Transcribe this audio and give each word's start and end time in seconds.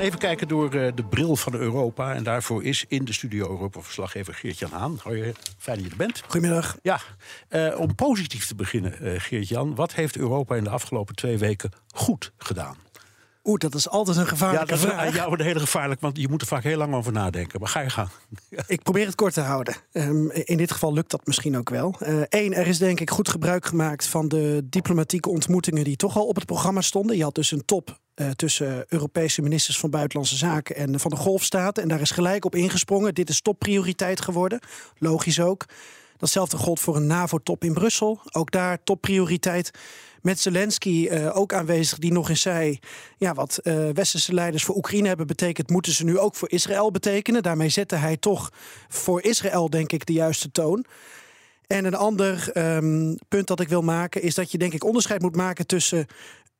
Gaan 0.00 0.08
even 0.08 0.28
kijken 0.28 0.48
door 0.48 0.74
eh, 0.74 0.92
de 0.94 1.04
bril 1.04 1.36
van 1.36 1.54
Europa. 1.54 2.14
En 2.14 2.22
daarvoor 2.22 2.64
is 2.64 2.84
in 2.88 3.04
de 3.04 3.12
studio 3.12 3.50
Europa-verslaggever 3.50 4.34
Geert-Jan 4.34 4.70
Haan. 4.70 4.98
Hoi, 5.02 5.32
fijn 5.58 5.76
dat 5.76 5.84
je 5.84 5.90
er 5.90 5.96
bent. 5.96 6.22
Goedemiddag. 6.26 6.76
Ja, 6.82 7.00
eh, 7.48 7.80
om 7.80 7.94
positief 7.94 8.46
te 8.46 8.54
beginnen, 8.54 9.00
eh, 9.00 9.20
Geert-Jan. 9.20 9.74
Wat 9.74 9.94
heeft 9.94 10.16
Europa 10.16 10.56
in 10.56 10.64
de 10.64 10.70
afgelopen 10.70 11.14
twee 11.14 11.38
weken 11.38 11.70
goed 11.94 12.32
gedaan? 12.38 12.76
Oeh, 13.44 13.58
dat 13.58 13.74
is 13.74 13.88
altijd 13.88 14.16
een 14.16 14.22
Ja, 14.22 14.28
gevaarlijke 14.28 14.66
dat 14.66 14.78
is 14.78 14.84
vraag. 14.84 15.26
een 15.26 15.40
hele 15.40 15.60
gevaarlijk, 15.60 16.00
want 16.00 16.16
je 16.16 16.28
moet 16.28 16.40
er 16.40 16.46
vaak 16.46 16.62
heel 16.62 16.76
lang 16.78 16.94
over 16.94 17.12
nadenken. 17.12 17.60
Maar 17.60 17.68
ga 17.68 17.80
je 17.80 17.90
gang. 17.90 18.08
Ik 18.66 18.82
probeer 18.82 19.06
het 19.06 19.14
kort 19.14 19.34
te 19.34 19.40
houden. 19.40 19.76
Ehm, 19.92 20.28
in 20.28 20.56
dit 20.56 20.72
geval 20.72 20.92
lukt 20.92 21.10
dat 21.10 21.26
misschien 21.26 21.56
ook 21.56 21.70
wel. 21.70 21.96
Eén, 22.28 22.54
er 22.54 22.66
is 22.66 22.78
denk 22.78 23.00
ik 23.00 23.10
goed 23.10 23.28
gebruik 23.28 23.66
gemaakt 23.66 24.06
van 24.06 24.28
de 24.28 24.62
diplomatieke 24.64 25.28
ontmoetingen 25.28 25.84
die 25.84 25.96
toch 25.96 26.16
al 26.16 26.26
op 26.26 26.34
het 26.34 26.46
programma 26.46 26.80
stonden. 26.80 27.16
Je 27.16 27.22
had 27.22 27.34
dus 27.34 27.50
een 27.50 27.64
top 27.64 27.98
eh, 28.20 28.30
tussen 28.30 28.84
Europese 28.88 29.42
ministers 29.42 29.78
van 29.78 29.90
Buitenlandse 29.90 30.36
Zaken 30.36 30.76
en 30.76 31.00
van 31.00 31.10
de 31.10 31.16
Golfstaten. 31.16 31.82
En 31.82 31.88
daar 31.88 32.00
is 32.00 32.10
gelijk 32.10 32.44
op 32.44 32.54
ingesprongen. 32.54 33.14
Dit 33.14 33.28
is 33.28 33.40
topprioriteit 33.40 34.20
geworden. 34.20 34.60
Logisch 34.98 35.40
ook. 35.40 35.64
Datzelfde 36.16 36.56
gold 36.56 36.80
voor 36.80 36.96
een 36.96 37.06
NAVO-top 37.06 37.64
in 37.64 37.72
Brussel. 37.72 38.20
Ook 38.30 38.50
daar 38.50 38.82
topprioriteit. 38.84 39.70
Met 40.22 40.40
Zelensky 40.40 41.06
eh, 41.06 41.36
ook 41.36 41.52
aanwezig, 41.52 41.98
die 41.98 42.12
nog 42.12 42.28
eens 42.28 42.40
zei: 42.40 42.78
ja, 43.18 43.34
wat 43.34 43.58
eh, 43.58 43.88
westerse 43.92 44.34
leiders 44.34 44.64
voor 44.64 44.76
Oekraïne 44.76 45.08
hebben 45.08 45.26
betekend, 45.26 45.70
moeten 45.70 45.92
ze 45.92 46.04
nu 46.04 46.18
ook 46.18 46.34
voor 46.34 46.50
Israël 46.50 46.90
betekenen. 46.90 47.42
Daarmee 47.42 47.68
zette 47.68 47.96
hij 47.96 48.16
toch 48.16 48.52
voor 48.88 49.22
Israël, 49.22 49.70
denk 49.70 49.92
ik, 49.92 50.06
de 50.06 50.12
juiste 50.12 50.50
toon. 50.50 50.84
En 51.70 51.84
een 51.84 51.94
ander 51.94 52.50
ehm, 52.52 53.14
punt 53.28 53.46
dat 53.46 53.60
ik 53.60 53.68
wil 53.68 53.82
maken 53.82 54.22
is 54.22 54.34
dat 54.34 54.50
je, 54.50 54.58
denk 54.58 54.72
ik, 54.72 54.84
onderscheid 54.84 55.22
moet 55.22 55.36
maken 55.36 55.66
tussen 55.66 56.06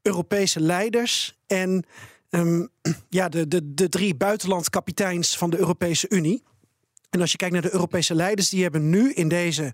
Europese 0.03 0.61
leiders 0.61 1.39
en 1.47 1.84
ehm, 2.31 2.67
ja, 3.09 3.29
de, 3.29 3.48
de, 3.48 3.75
de 3.75 3.89
drie 3.89 4.15
buitenlandkapiteins 4.15 5.37
van 5.37 5.51
de 5.51 5.59
Europese 5.59 6.06
Unie. 6.09 6.43
En 7.11 7.20
als 7.20 7.31
je 7.31 7.37
kijkt 7.37 7.55
naar 7.55 7.62
de 7.62 7.73
Europese 7.73 8.15
leiders, 8.15 8.48
die 8.48 8.62
hebben 8.62 8.91
nu 8.91 9.12
in 9.12 9.28
deze 9.28 9.73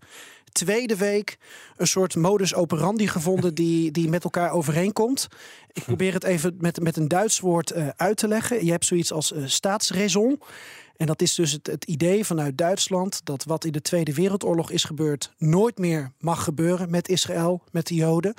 tweede 0.57 0.97
week 0.97 1.39
een 1.77 1.87
soort 1.87 2.15
modus 2.15 2.55
operandi 2.55 3.09
gevonden 3.09 3.55
die, 3.55 3.91
die 3.91 4.09
met 4.09 4.25
elkaar 4.25 4.51
overeenkomt. 4.51 5.29
Ik 5.73 5.85
probeer 5.85 6.13
het 6.13 6.25
even 6.25 6.57
met, 6.59 6.81
met 6.81 6.97
een 6.97 7.09
Duits 7.09 7.41
woord 7.41 7.71
eh, 7.71 7.89
uit 7.97 8.17
te 8.17 8.29
leggen. 8.29 8.65
Je 8.65 8.71
hebt 8.71 8.85
zoiets 8.85 9.13
als 9.13 9.33
eh, 9.33 9.43
staatsraison. 9.47 10.41
En 10.97 11.07
dat 11.07 11.23
is 11.23 11.35
dus 11.35 11.53
het, 11.53 11.67
het 11.67 11.85
idee 11.85 12.25
vanuit 12.25 12.59
Duitsland 12.59 13.21
dat 13.25 13.45
wat 13.45 13.65
in 13.65 13.73
de 13.73 13.83
Tweede 13.83 14.15
Wereldoorlog 14.15 14.71
is 14.71 14.85
gebeurd, 14.85 15.33
nooit 15.39 15.79
meer 15.79 16.13
mag 16.19 16.45
gebeuren 16.45 16.91
met 16.91 17.09
Israël, 17.09 17.63
met 17.71 17.87
de 17.87 17.95
Joden. 17.95 18.35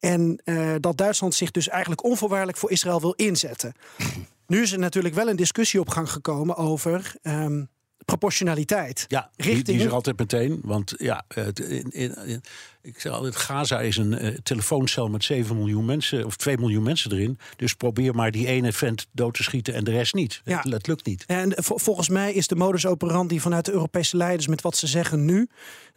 En 0.00 0.40
eh, 0.44 0.74
dat 0.80 0.96
Duitsland 0.96 1.34
zich 1.34 1.50
dus 1.50 1.68
eigenlijk 1.68 2.04
onvoorwaardelijk 2.04 2.58
voor 2.58 2.70
Israël 2.70 3.00
wil 3.00 3.12
inzetten. 3.12 3.72
Nu 4.46 4.62
is 4.62 4.72
er 4.72 4.78
natuurlijk 4.78 5.14
wel 5.14 5.28
een 5.28 5.36
discussie 5.36 5.80
op 5.80 5.88
gang 5.88 6.10
gekomen 6.10 6.56
over 6.56 7.14
ehm, 7.22 7.64
proportionaliteit. 8.04 9.04
Ja, 9.08 9.30
die, 9.36 9.46
Richting- 9.46 9.66
die 9.66 9.76
is 9.76 9.84
er 9.84 9.92
altijd 9.92 10.18
meteen. 10.18 10.60
Want 10.64 10.94
ja, 10.96 11.24
het- 11.28 11.58
in, 11.60 11.90
in, 11.90 12.16
in- 12.26 12.42
ik 12.82 13.00
zeg 13.00 13.12
altijd, 13.12 13.36
Gaza 13.36 13.80
is 13.80 13.96
een 13.96 14.18
eh, 14.18 14.34
telefooncel 14.42 15.08
met 15.08 15.24
7 15.24 15.56
miljoen 15.56 15.84
mensen, 15.84 16.24
of 16.26 16.36
2 16.36 16.58
miljoen 16.58 16.82
mensen 16.82 17.12
erin. 17.12 17.38
Dus 17.56 17.74
probeer 17.74 18.14
maar 18.14 18.30
die 18.30 18.46
ene 18.46 18.72
vent 18.72 19.06
dood 19.12 19.34
te 19.34 19.42
schieten 19.42 19.74
en 19.74 19.84
de 19.84 19.90
rest 19.90 20.14
niet. 20.14 20.40
Ja. 20.44 20.60
Het, 20.62 20.72
het 20.72 20.86
lukt 20.86 21.06
niet. 21.06 21.24
En 21.26 21.52
vo- 21.56 21.76
volgens 21.78 22.08
mij 22.08 22.32
is 22.32 22.46
de 22.46 22.56
modus 22.56 22.86
operandi 22.86 23.40
vanuit 23.40 23.64
de 23.64 23.72
Europese 23.72 24.16
leiders 24.16 24.46
met 24.46 24.60
wat 24.62 24.76
ze 24.76 24.86
zeggen 24.86 25.24
nu 25.24 25.48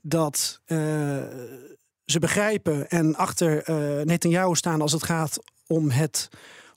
dat 0.01 0.59
eh, 0.65 1.17
ze 2.05 2.19
begrijpen 2.19 2.89
en 2.89 3.15
achter 3.15 3.63
eh 3.63 4.05
Netanyahu 4.05 4.55
staan 4.55 4.81
als 4.81 4.91
het 4.91 5.03
gaat 5.03 5.39
om 5.67 5.89
het 5.89 6.29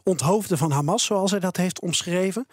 onthoofden 0.02 0.58
van 0.58 0.70
Hamas, 0.70 1.04
zoals 1.04 1.30
hij 1.30 1.40
dat 1.40 1.56
heeft 1.56 1.80
omschreven. 1.80 2.46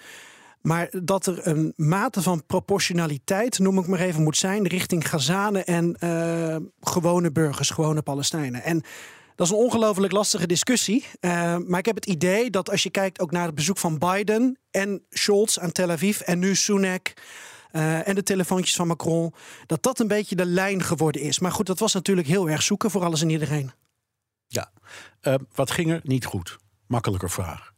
Maar 0.62 0.90
dat 1.02 1.26
er 1.26 1.48
een 1.48 1.74
mate 1.76 2.22
van 2.22 2.46
proportionaliteit, 2.46 3.60
noem 3.60 3.80
ik 3.80 3.88
maar 3.88 4.00
even, 4.00 4.24
moet 4.24 4.38
zijn 4.38 4.68
richting 4.68 5.10
Gazanen 5.10 5.66
en 5.66 5.96
eh, 5.96 6.56
gewone 6.82 7.32
burgers, 7.32 7.70
gewone 7.70 8.02
Palestijnen. 8.02 8.64
En 8.64 8.84
dat 9.36 9.48
is 9.48 9.54
een 9.54 9.60
ongelooflijk 9.60 10.14
lastige 10.14 10.48
discussie. 10.48 11.06
Eh, 11.20 11.58
maar 11.58 11.80
ik 11.80 11.86
heb 11.86 11.96
het 11.96 12.06
idee 12.06 12.50
dat 12.50 12.70
als 12.70 12.84
je 12.84 12.90
kijkt 12.90 13.20
ook 13.20 13.32
naar 13.32 13.46
het 13.46 13.56
bezoek 13.56 13.78
van 13.78 13.98
Biden 13.98 14.60
en 14.72 15.06
Scholz 15.10 15.58
aan 15.58 15.72
Tel 15.72 15.90
Aviv 15.90 16.20
en 16.20 16.40
nu 16.40 16.56
Sunak. 16.56 17.14
Eh, 17.74 18.08
en 18.08 18.16
de 18.16 18.24
telefoontjes 18.24 18.76
van 18.76 18.88
Macron, 18.88 19.34
dat 19.66 19.84
dat 19.84 20.00
een 20.00 20.08
beetje 20.08 20.36
de 20.36 20.46
lijn 20.46 20.84
geworden 20.84 21.22
is. 21.22 21.40
Maar 21.40 21.52
goed, 21.52 21.66
dat 21.66 21.80
was 21.80 21.94
natuurlijk 21.94 22.28
heel 22.28 22.50
erg 22.50 22.62
zoeken 22.64 22.92
voor 22.92 23.04
alles 23.04 23.22
en 23.22 23.30
iedereen. 23.30 23.72
Ja. 24.48 24.72
Eh, 25.20 25.36
wat 25.54 25.72
ging 25.72 25.92
er 25.92 26.00
niet 26.04 26.26
goed? 26.26 26.58
Makkelijker 26.88 27.30
vraag. 27.30 27.74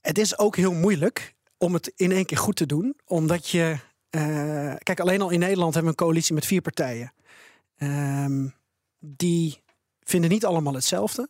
Het 0.00 0.18
is 0.18 0.38
ook 0.38 0.56
heel 0.56 0.72
moeilijk 0.72 1.34
om 1.58 1.74
het 1.74 1.92
in 1.96 2.12
één 2.12 2.24
keer 2.24 2.38
goed 2.38 2.56
te 2.56 2.66
doen. 2.66 2.96
Omdat 3.04 3.48
je. 3.48 3.76
eh, 4.10 4.74
kijk, 4.78 5.00
alleen 5.00 5.22
al 5.22 5.30
in 5.30 5.38
Nederland 5.38 5.74
hebben 5.74 5.92
we 5.92 5.98
een 5.98 6.06
coalitie 6.06 6.34
met 6.34 6.46
vier 6.46 6.60
partijen. 6.60 7.12
Ehm, 7.76 8.48
die 8.98 9.62
vinden 10.00 10.30
niet 10.30 10.44
allemaal 10.44 10.74
hetzelfde 10.74 11.28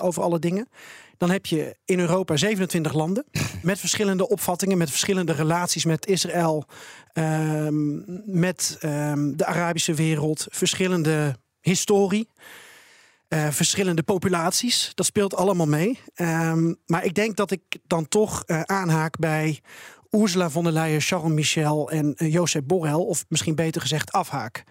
over 0.00 0.22
alle 0.22 0.38
dingen. 0.38 0.68
Dan 1.16 1.30
heb 1.30 1.46
je 1.46 1.76
in 1.84 1.98
Europa 2.00 2.36
27 2.36 2.92
landen 2.92 3.24
met 3.64 3.80
verschillende 3.80 4.28
opvattingen, 4.28 4.78
met 4.78 4.90
verschillende 4.90 5.32
relaties 5.32 5.84
met 5.84 6.06
Israël, 6.06 6.64
ehm, 7.12 7.94
met 8.40 8.76
ehm, 8.80 9.36
de 9.36 9.46
Arabische 9.46 9.94
wereld, 9.94 10.46
verschillende 10.50 11.36
historie. 11.60 12.28
Eh, 13.28 13.48
verschillende 13.50 14.02
populaties. 14.02 14.92
Dat 14.94 15.06
speelt 15.06 15.34
allemaal 15.34 15.66
mee. 15.66 15.98
Ehm, 16.14 16.74
maar 16.86 17.04
ik 17.04 17.14
denk 17.14 17.36
dat 17.36 17.50
ik 17.50 17.62
dan 17.86 18.08
toch 18.08 18.42
eh, 18.44 18.60
aanhaak 18.60 19.18
bij 19.18 19.60
Ursula 20.14 20.50
von 20.50 20.64
der 20.64 20.72
Leyen, 20.72 21.00
Charles 21.00 21.32
Michel 21.32 21.90
en 21.90 22.14
uh, 22.18 22.32
Jozef 22.32 22.64
Borrell. 22.64 22.92
Of 22.92 23.24
misschien 23.28 23.54
beter 23.54 23.80
gezegd 23.80 24.12
afhaak. 24.12 24.64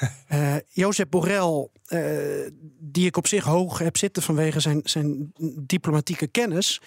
Uh, 0.32 0.54
Jozef 0.68 1.08
Borrell, 1.08 1.68
uh, 1.88 2.50
die 2.78 3.06
ik 3.06 3.16
op 3.16 3.26
zich 3.26 3.44
hoog 3.44 3.78
heb 3.78 3.96
zitten 3.96 4.22
vanwege 4.22 4.60
zijn, 4.60 4.80
zijn 4.84 5.32
diplomatieke 5.60 6.26
kennis. 6.26 6.80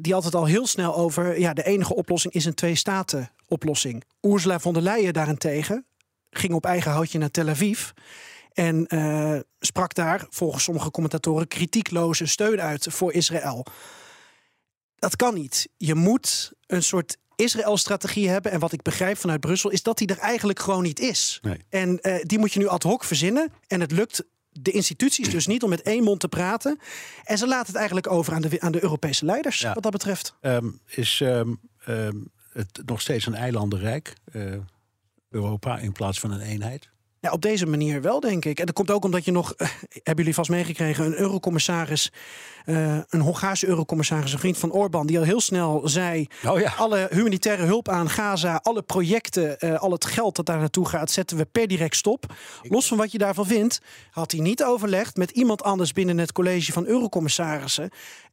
Die 0.00 0.14
altijd 0.14 0.34
al 0.34 0.44
heel 0.44 0.66
snel 0.66 0.96
over, 0.96 1.40
ja, 1.40 1.52
de 1.52 1.64
enige 1.64 1.94
oplossing 1.94 2.34
is 2.34 2.44
een 2.44 2.54
twee-staten 2.54 3.30
oplossing. 3.48 4.04
Ursula 4.20 4.58
von 4.58 4.72
der 4.72 4.82
Leyen 4.82 5.12
daarentegen 5.12 5.86
ging 6.30 6.52
op 6.54 6.64
eigen 6.64 6.90
houtje 6.90 7.18
naar 7.18 7.30
Tel 7.30 7.48
Aviv. 7.48 7.90
En 8.52 8.86
sprak 9.58 9.94
daar, 9.94 10.26
volgens 10.30 10.64
sommige 10.64 10.90
commentatoren, 10.90 11.48
kritiekloze 11.48 12.26
steun 12.26 12.60
uit 12.60 12.86
voor 12.90 13.12
Israël. 13.12 13.66
Dat 14.98 15.16
kan 15.16 15.34
niet. 15.34 15.68
Je 15.76 15.94
moet 15.94 16.52
een 16.66 16.82
soort 16.82 17.16
Israël-strategie 17.36 18.28
hebben. 18.28 18.52
En 18.52 18.60
wat 18.60 18.72
ik 18.72 18.82
begrijp 18.82 19.16
vanuit 19.16 19.40
Brussel 19.40 19.70
is 19.70 19.82
dat 19.82 19.98
die 19.98 20.08
er 20.08 20.18
eigenlijk 20.18 20.58
gewoon 20.58 20.82
niet 20.82 21.00
is. 21.00 21.38
Nee. 21.42 21.58
En 21.68 21.98
uh, 22.02 22.16
die 22.22 22.38
moet 22.38 22.52
je 22.52 22.58
nu 22.58 22.66
ad 22.66 22.82
hoc 22.82 23.04
verzinnen. 23.04 23.52
En 23.66 23.80
het 23.80 23.92
lukt 23.92 24.24
de 24.60 24.70
instituties 24.70 25.30
dus 25.30 25.46
niet 25.46 25.62
om 25.62 25.70
met 25.70 25.82
één 25.82 26.02
mond 26.02 26.20
te 26.20 26.28
praten. 26.28 26.78
En 27.24 27.38
ze 27.38 27.46
laten 27.46 27.66
het 27.66 27.76
eigenlijk 27.76 28.10
over 28.10 28.32
aan 28.34 28.42
de, 28.42 28.60
aan 28.60 28.72
de 28.72 28.82
Europese 28.82 29.24
leiders, 29.24 29.58
ja. 29.58 29.74
wat 29.74 29.82
dat 29.82 29.92
betreft. 29.92 30.34
Um, 30.40 30.80
is 30.86 31.20
um, 31.20 31.60
um, 31.88 32.32
het 32.52 32.82
nog 32.84 33.00
steeds 33.00 33.26
een 33.26 33.34
eilandenrijk, 33.34 34.16
uh, 34.32 34.54
Europa, 35.30 35.78
in 35.78 35.92
plaats 35.92 36.20
van 36.20 36.30
een 36.30 36.40
eenheid? 36.40 36.90
Ja, 37.20 37.32
op 37.32 37.42
deze 37.42 37.66
manier 37.66 38.02
wel, 38.02 38.20
denk 38.20 38.44
ik. 38.44 38.58
En 38.58 38.66
dat 38.66 38.74
komt 38.74 38.90
ook 38.90 39.04
omdat 39.04 39.24
je 39.24 39.32
nog, 39.32 39.54
uh, 39.56 39.68
hebben 39.92 40.16
jullie 40.16 40.34
vast 40.34 40.50
meegekregen, 40.50 41.04
een 41.04 41.18
eurocommissaris, 41.18 42.12
uh, 42.66 42.98
een 43.08 43.20
Hongaarse 43.20 43.66
eurocommissaris, 43.66 44.32
een 44.32 44.38
vriend 44.38 44.58
van 44.58 44.72
Orbán, 44.72 45.06
die 45.06 45.18
al 45.18 45.24
heel 45.24 45.40
snel 45.40 45.88
zei: 45.88 46.26
oh 46.46 46.60
ja. 46.60 46.72
alle 46.76 47.08
humanitaire 47.10 47.64
hulp 47.64 47.88
aan 47.88 48.10
Gaza, 48.10 48.60
alle 48.62 48.82
projecten, 48.82 49.56
uh, 49.60 49.78
al 49.78 49.92
het 49.92 50.04
geld 50.04 50.36
dat 50.36 50.46
daar 50.46 50.58
naartoe 50.58 50.88
gaat, 50.88 51.10
zetten 51.10 51.36
we 51.36 51.44
per 51.44 51.68
direct 51.68 51.96
stop. 51.96 52.34
Los 52.62 52.86
van 52.86 52.96
wat 52.96 53.12
je 53.12 53.18
daarvan 53.18 53.46
vindt, 53.46 53.80
had 54.10 54.32
hij 54.32 54.40
niet 54.40 54.64
overlegd 54.64 55.16
met 55.16 55.30
iemand 55.30 55.62
anders 55.62 55.92
binnen 55.92 56.18
het 56.18 56.32
college 56.32 56.72
van 56.72 56.86
eurocommissarissen. 56.86 57.90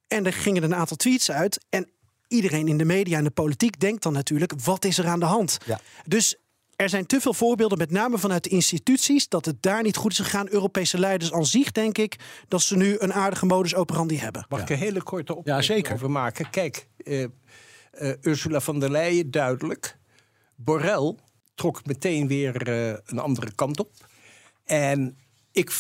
En 0.08 0.26
er 0.26 0.34
gingen 0.34 0.64
een 0.64 0.76
aantal 0.76 0.98
tweets 0.98 1.32
uit. 1.32 1.66
En 1.70 1.90
iedereen 2.28 2.68
in 2.68 2.78
de 2.78 2.86
media 2.86 3.18
en 3.18 3.24
de 3.24 3.30
politiek 3.30 3.80
denkt 3.80 4.04
dan 4.04 4.14
natuurlijk: 4.14 4.54
wat 4.64 4.86
is 4.86 4.98
er 4.98 5.08
aan 5.08 5.20
de 5.20 5.26
hand? 5.26 5.58
Ja. 5.66 5.80
Dus 6.06 6.36
er 6.84 6.90
zijn 6.90 7.06
te 7.06 7.22
veel 7.22 7.34
voorbeelden, 7.34 7.78
met 7.78 7.92
name 7.92 8.18
vanuit 8.18 8.44
de 8.44 8.50
instituties, 8.50 9.28
dat 9.28 9.46
het 9.46 9.62
daar 9.62 9.84
niet 9.84 9.96
goed 9.96 10.12
is 10.12 10.18
gegaan. 10.18 10.50
Europese 10.50 11.00
leiders 11.00 11.34
aan 11.34 11.46
zich, 11.46 11.72
denk 11.72 11.98
ik, 11.98 12.16
dat 12.48 12.62
ze 12.62 12.78
nu 12.78 12.96
een 13.00 13.14
aardige 13.14 13.46
modus 13.46 13.76
operandi 13.76 14.20
hebben. 14.20 14.46
Mag 14.50 14.62
ik 14.62 14.70
een 14.70 14.78
hele 14.78 15.04
korte 15.04 15.36
opmerking 15.36 15.68
ja, 15.68 15.74
zeker. 15.76 15.94
over 15.94 16.12
maken? 16.12 16.50
Kijk, 16.50 16.88
uh, 17.04 17.20
uh, 17.20 18.14
Ursula 18.22 18.60
von 18.60 18.80
der 18.80 18.92
Leyen 18.92 19.32
duidelijk. 19.32 19.98
Borrell 20.56 21.16
trok 21.56 21.86
meteen 21.86 22.28
weer 22.28 22.68
eh, 22.68 22.98
een 23.06 23.20
andere 23.20 23.52
kant 23.56 23.80
op. 23.80 23.92
En 24.66 25.18
ik, 25.52 25.72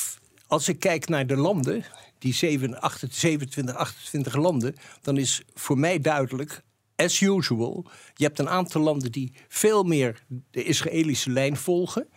als 0.47 0.67
ik 0.67 0.79
kijk 0.79 1.07
naar 1.07 1.27
de 1.27 1.37
landen, 1.37 1.85
die 2.19 2.33
27, 2.33 3.75
28 3.75 4.35
landen, 4.35 4.75
dan 5.01 5.17
is 5.17 5.41
voor 5.53 5.77
mij 5.77 5.99
duidelijk, 5.99 6.61
as 6.95 7.21
usual, 7.21 7.85
je 8.13 8.23
hebt 8.23 8.39
een 8.39 8.49
aantal 8.49 8.81
landen 8.81 9.11
die 9.11 9.33
veel 9.47 9.83
meer 9.83 10.23
de 10.51 10.63
Israëlische 10.63 11.29
lijn 11.29 11.57
volgen. 11.57 12.09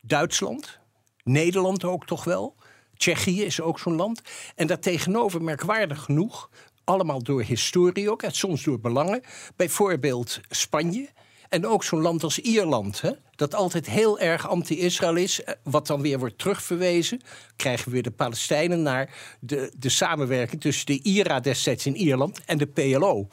Duitsland, 0.00 0.78
Nederland 1.24 1.84
ook 1.84 2.06
toch 2.06 2.24
wel. 2.24 2.54
Tsjechië 2.96 3.42
is 3.42 3.60
ook 3.60 3.78
zo'n 3.78 3.96
land. 3.96 4.20
En 4.54 4.66
daartegenover, 4.66 5.42
merkwaardig 5.42 6.02
genoeg, 6.02 6.50
allemaal 6.84 7.22
door 7.22 7.42
historie 7.42 8.10
ook, 8.10 8.22
en 8.22 8.32
soms 8.32 8.64
door 8.64 8.80
belangen. 8.80 9.22
Bijvoorbeeld 9.56 10.40
Spanje. 10.48 11.08
En 11.48 11.66
ook 11.66 11.84
zo'n 11.84 12.00
land 12.00 12.22
als 12.22 12.38
Ierland, 12.38 13.00
hè, 13.00 13.10
dat 13.36 13.54
altijd 13.54 13.86
heel 13.86 14.18
erg 14.18 14.48
anti-Israël 14.48 15.16
is, 15.16 15.42
eh, 15.42 15.54
wat 15.62 15.86
dan 15.86 16.00
weer 16.00 16.18
wordt 16.18 16.38
terugverwezen. 16.38 17.20
Krijgen 17.56 17.84
we 17.84 17.90
weer 17.90 18.02
de 18.02 18.10
Palestijnen 18.10 18.82
naar 18.82 19.36
de, 19.40 19.72
de 19.78 19.88
samenwerking 19.88 20.60
tussen 20.60 20.86
de 20.86 21.02
IRA 21.02 21.40
destijds 21.40 21.86
in 21.86 21.96
Ierland 21.96 22.44
en 22.44 22.58
de 22.58 22.66
PLO. 22.66 23.28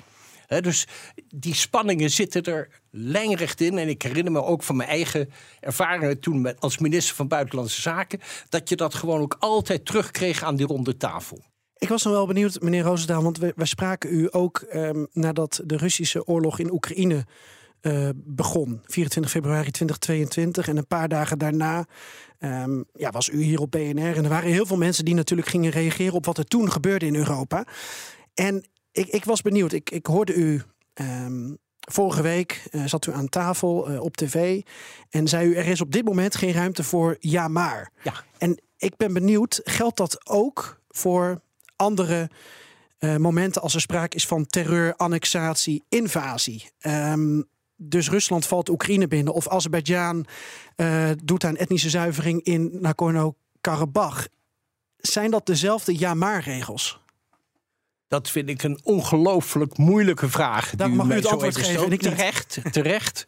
Dus 0.48 0.88
die 1.28 1.54
spanningen 1.54 2.10
zitten 2.10 2.44
er 2.44 2.82
lijnrecht 2.92 3.62
in. 3.62 3.78
En 3.78 3.88
ik 3.88 4.02
herinner 4.02 4.32
me 4.32 4.44
ook 4.44 4.64
van 4.64 4.76
mijn 4.76 4.90
eigen 4.90 5.30
ervaringen 5.60 6.20
toen 6.20 6.60
als 6.60 6.78
minister 6.78 7.16
van 7.16 7.28
Buitenlandse 7.28 7.82
Zaken, 7.82 8.20
dat 8.50 8.70
je 8.70 8.76
dat 8.76 8.94
gewoon 8.94 9.22
ook 9.22 9.36
altijd 9.40 9.86
terugkreeg 9.86 10.44
aan 10.44 10.56
die 10.56 10.66
ronde 10.66 10.98
tafel. 10.98 11.44
Ik 11.78 11.88
was 11.88 12.04
dan 12.04 12.12
wel 12.12 12.28
benieuwd, 12.28 12.62
meneer 12.62 12.84
Roosendaal, 12.84 13.24
want 13.24 13.38
we, 13.38 13.54
spraken 13.56 14.14
u 14.14 14.28
ook 14.32 14.60
ehm, 14.60 15.06
nadat 15.12 15.62
de 15.66 15.78
Russische 15.78 16.26
oorlog 16.26 16.60
in 16.60 16.72
Oekraïne 16.72 17.26
uh, 17.82 18.10
begon. 18.16 18.82
24 18.86 19.32
februari 19.32 19.72
2022. 19.72 20.68
En 20.68 20.78
een 20.78 20.88
paar 20.88 21.08
dagen 21.08 21.38
daarna 21.38 21.86
um, 22.40 22.86
ja, 22.94 23.12
was 23.12 23.30
u 23.30 23.42
hier 23.42 23.60
op 23.60 23.72
BNR. 23.72 24.16
En 24.16 24.24
er 24.24 24.30
waren 24.30 24.52
heel 24.52 24.66
veel 24.66 24.78
mensen 24.78 25.06
die 25.06 25.14
natuurlijk 25.14 25.48
gingen 25.48 25.72
reageren 25.72 26.14
op 26.14 26.26
wat 26.26 26.38
er 26.38 26.46
toen 26.46 26.72
gebeurde 26.72 27.06
in 27.06 27.16
Europa. 27.16 27.66
En 28.34 28.66
ik, 28.98 29.08
ik 29.08 29.26
was 29.26 29.42
benieuwd. 29.42 29.72
Ik, 29.72 29.90
ik 29.90 30.06
hoorde 30.06 30.34
u. 30.34 30.62
Um, 30.94 31.58
Vorige 31.92 32.22
week 32.22 32.68
uh, 32.72 32.86
zat 32.86 33.06
u 33.06 33.14
aan 33.14 33.30
tafel 33.30 33.92
uh, 33.92 34.02
op 34.02 34.18
tv 34.18 34.62
en 35.10 35.28
zei 35.28 35.48
u: 35.48 35.56
er 35.56 35.66
is 35.66 35.82
op 35.82 35.92
dit 35.92 36.06
moment 36.06 36.36
geen 36.36 36.52
ruimte 36.52 36.84
voor 36.84 37.16
ja 37.20 37.48
maar. 37.48 37.92
Ja. 38.04 38.14
En 38.38 38.62
ik 38.78 38.98
ben 38.98 39.14
benieuwd, 39.14 39.62
geldt 39.64 39.98
dat 39.98 40.28
ook 40.28 40.82
voor 40.90 41.42
andere 41.76 42.30
uh, 43.00 43.16
momenten 43.16 43.62
als 43.62 43.74
er 43.74 43.82
sprake 43.82 44.16
is 44.16 44.28
van 44.28 44.46
terreur, 44.46 44.96
annexatie, 44.96 45.84
invasie? 45.90 46.70
Um, 46.82 47.48
dus 47.76 48.10
Rusland 48.10 48.46
valt 48.46 48.70
Oekraïne 48.70 49.08
binnen 49.08 49.34
of 49.34 49.48
Azerbeidzjan 49.48 50.26
doet 51.24 51.44
aan 51.44 51.58
etnische 51.58 51.90
zuivering 51.90 52.44
in 52.44 52.78
Nagorno-Karabakh. 52.82 54.26
Zijn 54.98 55.32
dat 55.32 55.46
dezelfde 55.46 56.00
ja-maar-regels? 56.00 57.00
Dat 58.08 58.30
vind 58.30 58.50
ik 58.50 58.64
een 58.64 58.80
ongelooflijk 58.84 59.78
moeilijke 59.78 60.30
vraag. 60.30 60.76
Daar 60.76 60.90
mag 60.90 61.08
u 61.08 61.14
het 61.14 61.26
antwoord 61.26 61.58
geven. 61.58 61.86
En 61.86 61.92
ik 61.92 62.02
terecht, 62.02 62.60
terecht. 62.72 63.26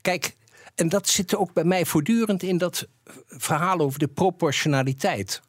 Kijk, 0.00 0.36
en 0.74 0.88
dat 0.88 1.08
zit 1.08 1.36
ook 1.36 1.52
bij 1.52 1.64
mij 1.64 1.86
voortdurend 1.86 2.42
in 2.42 2.58
dat 2.58 2.88
verhaal 3.26 3.78
over 3.78 3.98
de 3.98 4.08
proportionaliteit. 4.08 5.42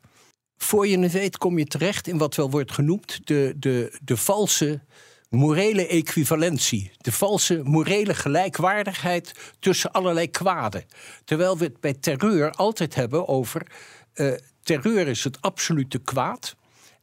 Voor 0.58 0.88
je 0.88 1.00
het 1.00 1.12
weet 1.12 1.38
kom 1.38 1.58
je 1.58 1.66
terecht 1.66 2.08
in 2.08 2.18
wat 2.18 2.36
wel 2.36 2.50
wordt 2.50 2.72
genoemd 2.72 3.28
de, 3.28 3.54
de, 3.58 3.98
de 4.04 4.18
valse 4.18 4.82
morele 5.30 5.88
equivalentie. 5.88 6.92
De 6.98 7.12
valse 7.12 7.62
morele 7.64 8.14
gelijkwaardigheid 8.14 9.34
tussen 9.60 9.92
allerlei 9.92 10.30
kwaden. 10.30 10.86
Terwijl 11.26 11.58
we 11.58 11.64
het 11.64 11.80
bij 11.80 11.94
terreur 11.94 12.52
altijd 12.52 12.96
hebben 12.96 13.28
over. 13.28 13.68
Uh, 14.16 14.34
terreur 14.64 15.08
is 15.08 15.24
het 15.24 15.42
absolute 15.42 16.00
kwaad. 16.00 16.56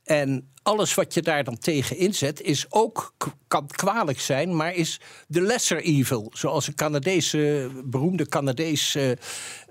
En 0.09 0.51
alles 0.63 0.95
wat 0.95 1.15
je 1.15 1.23
daar 1.23 1.45
dan 1.45 1.59
tegen 1.59 1.97
inzet, 1.97 2.41
is 2.41 2.67
ook, 2.69 3.15
kan 3.49 3.67
kwalijk 3.67 4.21
zijn, 4.21 4.57
maar 4.57 4.75
is 4.75 5.01
de 5.27 5.41
lesser 5.41 5.83
evil. 5.83 6.31
Zoals 6.35 6.67
een 6.67 6.75
Canadese, 6.75 7.71
beroemde 7.85 8.29
Canadees 8.29 8.97
uh, 8.97 9.11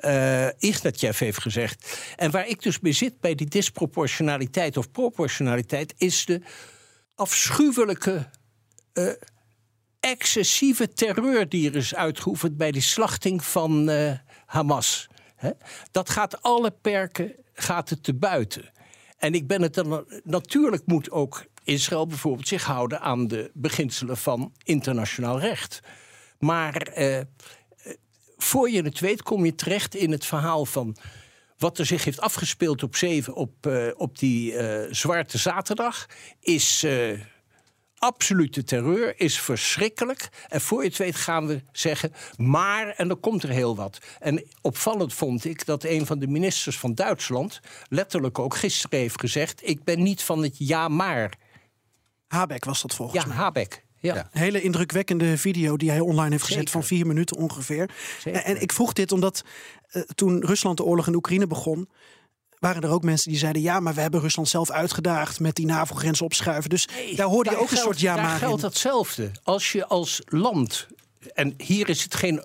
uh, 0.02 0.48
Ignatjev 0.58 1.20
heeft 1.20 1.42
gezegd. 1.42 2.00
En 2.16 2.32
waar 2.32 2.48
ik 2.48 2.62
dus 2.62 2.80
mee 2.80 2.92
zit 2.92 3.20
bij 3.20 3.36
die 3.36 3.48
disproportionaliteit 3.48 4.78
of 4.78 4.92
proportionaliteit, 4.92 5.94
is 5.98 6.26
de 6.26 6.42
afschuwelijke 7.16 8.30
uh, 8.94 9.10
excessieve 10.00 10.94
terreur 10.94 11.50
die 11.50 11.70
er 11.70 11.76
is 11.76 11.96
uitgeoefend 11.96 12.58
bij 12.58 12.72
die 12.72 12.82
slachting 12.82 13.44
van 13.44 13.90
uh, 13.90 14.12
Hamas. 14.46 15.08
Dat 15.92 16.10
gaat 16.10 16.42
alle 16.42 16.72
perken 16.72 17.36
gaat 17.54 17.90
het 17.90 18.04
te 18.04 18.14
buiten. 18.14 18.76
En 19.18 19.34
ik 19.34 19.48
ben 19.48 19.62
het 19.62 19.74
dan. 19.74 20.06
Natuurlijk 20.24 20.86
moet 20.86 21.12
ook 21.12 21.46
Israël 21.64 22.08
bijvoorbeeld 22.08 22.48
zich 22.48 22.64
houden 22.64 23.02
aan 23.02 23.28
de 23.28 23.52
beginselen 23.54 24.18
van 24.18 24.54
internationaal 24.64 25.40
recht. 25.40 25.80
Maar 26.40 26.98
uh, 26.98 27.20
voor 28.38 28.70
je 28.70 28.82
het 28.82 29.00
weet, 29.00 29.24
kom 29.24 29.46
je 29.46 29.56
terecht 29.56 29.96
in 29.96 30.12
het 30.12 30.26
verhaal 30.26 30.66
van 30.66 30.98
wat 31.58 31.78
er 31.78 31.86
zich 31.86 32.04
heeft 32.04 32.20
afgespeeld 32.20 32.84
op, 32.84 32.96
zeven, 32.96 33.34
op, 33.36 33.68
uh, 33.68 33.88
op 33.96 34.18
die 34.20 34.56
Zwarte 34.94 35.38
Zaterdag. 35.38 36.06
Is 36.40 36.86
absolute 38.00 38.64
terreur 38.64 39.20
is 39.20 39.40
verschrikkelijk. 39.40 40.30
En 40.48 40.62
voor 40.62 40.82
je 40.82 40.88
het 40.88 40.98
weet 40.98 41.16
gaan 41.16 41.48
we 41.48 41.62
zeggen, 41.72 42.14
maar, 42.38 42.90
en 42.90 43.08
dan 43.08 43.20
komt 43.20 43.44
er 43.44 43.50
heel 43.50 43.76
wat. 43.76 44.00
En 44.20 44.44
opvallend 44.62 45.14
vond 45.14 45.46
ik 45.46 45.66
dat 45.66 45.84
een 45.84 46.06
van 46.06 46.20
de 46.20 46.28
ministers 46.28 46.80
van 46.80 46.96
Duitsland 46.96 47.60
letterlijk 47.90 48.40
ook 48.40 48.56
gisteren 48.56 49.00
heeft 49.00 49.20
gezegd: 49.20 49.68
Ik 49.68 49.84
ben 49.84 50.04
niet 50.04 50.24
van 50.24 50.44
het 50.44 50.56
ja, 50.58 50.88
maar. 50.88 51.34
Habeck 52.28 52.66
was 52.66 52.82
dat 52.82 52.96
volgens 52.96 53.22
ja, 53.22 53.28
mij. 53.28 53.38
Habeck. 53.38 53.86
Ja. 54.00 54.16
Een 54.16 54.42
hele 54.42 54.62
indrukwekkende 54.62 55.38
video 55.38 55.78
die 55.78 55.90
hij 55.90 56.00
online 56.00 56.30
heeft 56.30 56.44
gezet 56.44 56.70
van 56.70 56.84
vier 56.84 57.08
minuten 57.08 57.38
ongeveer. 57.38 57.90
En 58.24 58.62
ik 58.62 58.72
vroeg 58.72 58.94
dit 58.94 59.12
omdat 59.12 59.44
uh, 59.92 60.02
toen 60.04 60.46
Rusland 60.46 60.78
de 60.78 60.84
oorlog 60.84 61.08
in 61.08 61.16
Oekraïne 61.16 61.48
begon, 61.48 61.90
waren 62.60 62.82
er 62.82 62.90
ook 62.90 63.04
mensen 63.04 63.30
die 63.30 63.40
zeiden: 63.40 63.62
ja, 63.62 63.80
maar 63.80 63.94
we 63.94 64.02
hebben 64.02 64.20
Rusland 64.20 64.50
zelf 64.50 64.72
uitgedaagd 64.72 65.40
met 65.40 65.56
die 65.56 65.66
NAVO-grens 65.66 66.22
opschuiven. 66.22 66.70
Dus 66.70 66.88
daar 67.16 67.28
hoorde 67.28 67.50
je 67.50 67.58
ook 67.58 67.72
een 67.72 67.78
soort 67.78 68.00
ja, 68.00 68.16
maar. 68.16 68.24
Daar 68.24 68.38
geldt 68.38 68.62
hetzelfde. 68.62 69.32
Als 69.44 69.72
je 69.72 69.86
als 69.86 70.22
land, 70.26 70.88
en 71.34 71.54
hier 71.58 71.90
is 71.90 72.04
het 72.04 72.16
geen 72.16 72.44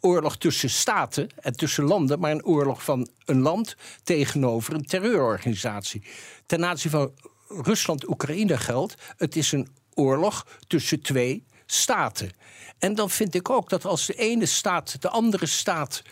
oorlog 0.00 0.36
tussen 0.36 0.70
staten 0.70 1.28
en 1.36 1.56
tussen 1.56 1.84
landen, 1.84 2.18
maar 2.18 2.30
een 2.30 2.44
oorlog 2.44 2.84
van 2.84 3.08
een 3.24 3.40
land 3.40 3.76
tegenover 4.02 4.74
een 4.74 4.86
terreurorganisatie. 4.86 6.02
Ten 6.46 6.64
aanzien 6.64 6.90
van 6.90 7.12
Rusland-Oekraïne 7.48 8.58
geldt: 8.58 8.94
het 9.16 9.36
is 9.36 9.52
een 9.52 9.68
oorlog 9.94 10.46
tussen 10.66 11.02
twee 11.02 11.44
staten. 11.66 12.30
En 12.78 12.94
dan 12.94 13.10
vind 13.10 13.34
ik 13.34 13.50
ook 13.50 13.68
dat 13.68 13.84
als 13.84 14.06
de 14.06 14.14
ene 14.14 14.46
staat 14.46 15.02
de 15.02 15.08
andere 15.08 15.46
staat 15.46 16.02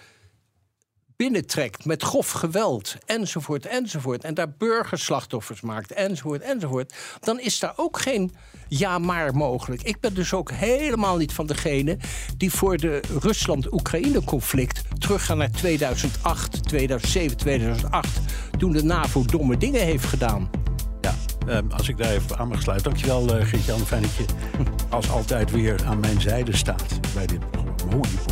binnentrekt 1.23 1.85
met 1.85 2.03
grof 2.03 2.31
geweld, 2.31 2.97
enzovoort, 3.07 3.67
enzovoort, 3.67 4.25
en 4.25 4.35
daar 4.35 4.51
burgerslachtoffers 4.59 5.61
maakt, 5.61 5.93
enzovoort, 5.93 6.43
enzovoort, 6.43 6.95
dan 7.21 7.41
is 7.41 7.59
daar 7.59 7.73
ook 7.77 7.99
geen 7.99 8.33
ja 8.69 8.99
maar 8.99 9.35
mogelijk. 9.35 9.83
Ik 9.83 10.01
ben 10.01 10.15
dus 10.15 10.33
ook 10.33 10.51
helemaal 10.51 11.17
niet 11.17 11.33
van 11.33 11.47
degene 11.47 11.99
die 12.37 12.51
voor 12.51 12.77
de 12.77 13.01
Rusland-Oekraïne-conflict 13.21 14.83
teruggaan 14.99 15.39
naar 15.39 15.51
2008, 15.51 16.69
2007, 16.69 17.37
2008, 17.37 18.09
toen 18.59 18.73
de 18.73 18.85
NAVO 18.85 19.25
domme 19.25 19.57
dingen 19.57 19.83
heeft 19.83 20.05
gedaan. 20.05 20.51
Ja, 21.01 21.15
ehm, 21.47 21.71
als 21.71 21.89
ik 21.89 21.97
daar 21.97 22.11
even 22.11 22.39
aan 22.39 22.49
mag 22.49 22.63
sluiten. 22.63 22.91
Dankjewel, 22.91 23.39
uh, 23.39 23.47
Geert-Jan. 23.47 23.87
Fijn 23.87 24.03
dat 24.03 24.15
je 24.17 24.25
als 24.89 25.11
altijd 25.11 25.51
weer 25.51 25.85
aan 25.85 26.01
mijn 26.01 26.21
zijde 26.21 26.57
staat 26.57 27.15
bij 27.15 27.27
dit 27.27 27.51
programma. 27.51 28.32